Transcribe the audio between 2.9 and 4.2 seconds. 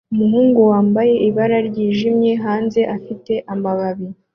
afite amababi